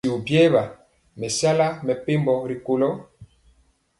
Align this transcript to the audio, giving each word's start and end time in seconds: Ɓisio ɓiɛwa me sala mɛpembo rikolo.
Ɓisio 0.03 0.23
ɓiɛwa 0.25 0.63
me 1.19 1.27
sala 1.37 1.65
mɛpembo 1.85 2.33
rikolo. 2.49 2.89